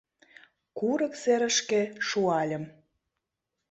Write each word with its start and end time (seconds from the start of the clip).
Курык 0.77 1.13
серышке 1.21 1.81
шуальым. 2.07 2.63